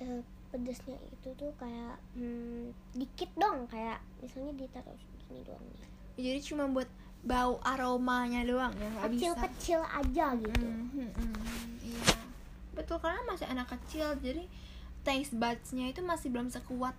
eh, 0.04 0.22
pedesnya 0.50 0.96
itu 1.06 1.30
tuh 1.34 1.52
kayak 1.56 1.96
hmm, 2.14 2.70
dikit 2.94 3.30
dong 3.34 3.66
kayak 3.66 4.00
misalnya 4.18 4.54
ditaruh 4.58 4.96
gini 5.22 5.42
doang 5.42 5.66
nih 5.70 5.90
Jadi 6.18 6.40
cuma 6.44 6.66
buat 6.68 6.90
bau 7.20 7.60
aromanya 7.62 8.42
doang 8.42 8.72
ya 8.74 8.88
nggak 8.88 9.10
bisa. 9.10 9.22
kecil-kecil 9.34 9.82
aja 9.84 10.26
gitu 10.36 10.66
Mm, 10.66 10.88
mm, 10.90 11.12
mm, 11.12 11.66
iya. 11.84 12.16
Betul 12.72 12.98
karena 12.98 13.22
masih 13.26 13.46
anak 13.46 13.68
kecil 13.70 14.16
jadi 14.18 14.44
taste 15.02 15.34
buds-nya 15.34 15.88
itu 15.88 16.02
masih 16.02 16.30
belum 16.30 16.48
sekuat 16.48 16.96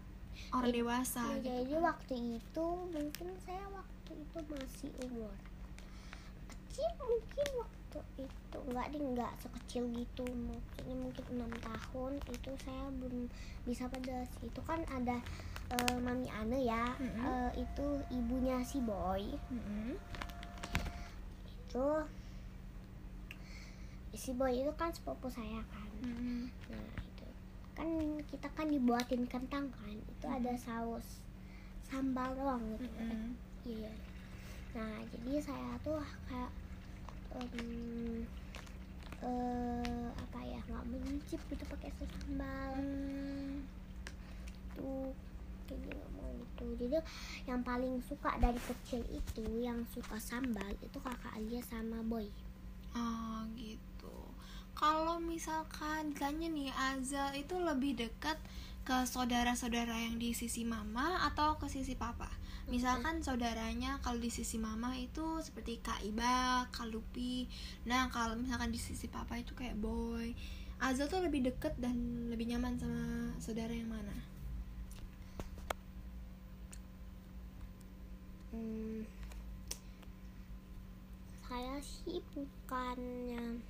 orang 0.51 0.69
Jadi- 0.69 0.79
dewasa 0.79 1.23
Ya, 1.25 1.35
gitu. 1.39 1.49
jadi 1.51 1.75
waktu 1.81 2.15
itu 2.37 2.67
mungkin 2.87 3.29
saya 3.39 3.65
waktu 3.71 4.13
itu 4.15 4.39
masih 4.45 4.91
umur 5.03 5.33
kecil 6.49 6.89
mungkin 7.01 7.47
waktu 7.57 7.78
itu 8.21 8.59
nggak 8.69 8.87
deh 8.93 9.01
nggak 9.01 9.33
sekecil 9.41 9.89
gitu 9.97 10.25
maksudnya 10.29 10.97
mungkin 10.97 11.25
enam 11.33 11.53
tahun 11.65 12.21
itu 12.29 12.51
saya 12.61 12.93
belum 13.01 13.33
bisa 13.65 13.89
pedas 13.89 14.29
itu 14.45 14.61
kan 14.63 14.85
ada 14.93 15.17
eh, 15.73 15.97
mami 16.05 16.29
Ane 16.29 16.69
ya 16.69 16.93
Mm-mm. 17.01 17.25
eh, 17.25 17.51
itu 17.65 17.87
ibunya 18.13 18.61
si 18.61 18.85
boy 18.85 19.25
Mm-mm. 19.49 19.97
itu 21.49 21.87
si 24.13 24.31
boy 24.37 24.53
itu 24.53 24.73
kan 24.77 24.93
sepupu 24.93 25.33
saya 25.33 25.65
kan 25.73 25.89
Mm-mm. 26.05 26.53
Nah 26.69 26.89
itu 27.09 27.27
kan 27.73 27.89
kita 28.29 28.49
kan 28.53 28.67
dibuatin 28.69 29.25
kentang 29.25 29.73
kan 29.73 29.97
itu 29.97 30.27
ada 30.29 30.53
saus 30.61 31.25
sambal 31.89 32.37
doang 32.37 32.61
gitu. 32.77 32.85
Mm-mm. 33.01 33.33
Iya. 33.65 33.93
Nah 34.77 35.01
jadi 35.09 35.41
saya 35.41 35.73
tuh 35.81 35.97
kayak 36.29 36.53
em, 37.37 38.25
eh 39.19 40.09
apa 40.15 40.39
ya 40.47 40.61
nggak 40.69 40.85
mencicip 40.89 41.41
gitu 41.51 41.65
pakai 41.69 41.91
saus 41.99 42.13
sambal. 42.23 42.73
Mm. 42.79 43.65
gitu 44.79 44.93
Kendi 45.69 45.91
nggak 45.93 46.11
mau 46.17 46.31
gitu 46.33 46.67
jadi 46.81 46.99
yang 47.45 47.61
paling 47.61 48.01
suka 48.09 48.39
dari 48.41 48.61
kecil 48.63 49.05
itu 49.13 49.45
yang 49.61 49.85
suka 49.93 50.17
sambal 50.17 50.73
itu 50.81 50.97
kakak 51.03 51.35
Alia 51.37 51.61
sama 51.61 52.01
Boy 52.01 52.31
Oh 52.97 53.45
gitu. 53.59 54.17
Kalau 54.79 55.19
misalkan 55.19 56.15
ditanya 56.15 56.49
nih 56.49 56.71
Azal 56.73 57.35
itu 57.35 57.59
lebih 57.59 57.99
dekat 57.99 58.39
ke 58.87 59.05
saudara-saudara 59.05 59.93
yang 60.09 60.17
di 60.17 60.33
sisi 60.33 60.63
mama 60.65 61.27
atau 61.29 61.59
ke 61.59 61.67
sisi 61.67 61.99
papa? 61.99 62.31
Misalkan 62.69 63.25
saudaranya 63.25 63.97
kalau 64.05 64.21
di 64.21 64.29
sisi 64.29 64.61
mama 64.61 64.93
itu 64.93 65.41
seperti 65.41 65.81
Kak 65.81 66.05
Iba, 66.05 66.69
Kak 66.69 66.93
Lupi. 66.93 67.49
Nah 67.89 68.13
kalau 68.13 68.37
misalkan 68.37 68.69
di 68.69 68.77
sisi 68.77 69.09
papa 69.09 69.41
itu 69.41 69.57
kayak 69.57 69.81
Boy. 69.81 70.37
Azal 70.79 71.11
tuh 71.11 71.25
lebih 71.25 71.43
deket 71.49 71.75
dan 71.81 72.29
lebih 72.31 72.55
nyaman 72.55 72.79
sama 72.79 73.35
saudara 73.43 73.75
yang 73.75 73.91
mana? 73.91 74.15
Hmm, 78.55 79.03
saya 81.49 81.81
sih 81.81 82.21
bukannya 82.37 83.61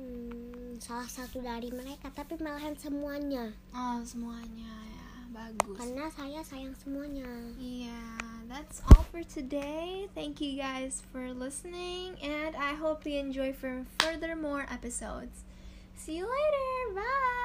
hmm, 0.00 0.80
salah 0.80 1.08
satu 1.08 1.44
dari 1.44 1.68
mereka 1.68 2.08
tapi 2.16 2.40
malahan 2.40 2.72
semuanya 2.80 3.52
Oh 3.76 4.00
semuanya 4.00 4.72
ya 4.88 4.99
bagus. 5.40 5.76
karena 5.80 6.06
saya 6.12 6.40
sayang 6.44 6.76
semuanya 6.76 7.28
Yeah, 7.56 8.44
that's 8.44 8.84
all 8.92 9.04
for 9.08 9.24
today. 9.24 10.04
Thank 10.12 10.44
you 10.44 10.60
guys 10.60 11.00
for 11.08 11.32
listening, 11.32 12.20
and 12.20 12.52
I 12.52 12.76
hope 12.76 13.08
you 13.08 13.16
enjoy 13.16 13.56
for 13.56 13.88
further 14.04 14.36
more 14.36 14.68
episodes. 14.68 15.48
See 15.96 16.20
you 16.20 16.28
later. 16.28 17.00
Bye. 17.00 17.39